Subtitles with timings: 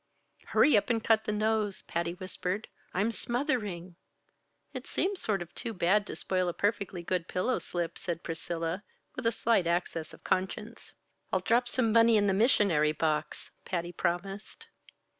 [0.47, 2.67] "Hurry up and cut a nose," Patty whispered.
[2.91, 3.97] "I'm smothering!"
[4.73, 8.83] "It seems sort of too bad to spoil a perfectly good pillow slip," said Priscilla,
[9.15, 10.93] with a slight access of conscience.
[11.31, 14.65] "I'll drop some money in the missionary box," Patty promised.